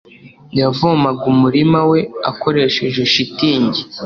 Yavomaga 0.59 1.23
umurima 1.33 1.79
we 1.89 1.99
akoresheje 2.31 3.01
shitingi. 3.13 3.81